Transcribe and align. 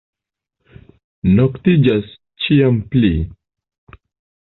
Noktiĝas 1.41 2.09
ĉiam 2.47 2.83
pli. 2.93 3.15